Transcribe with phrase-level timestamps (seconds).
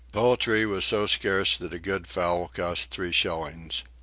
[0.13, 3.83] Poultry was so scarce that a good fowl cost three shillings.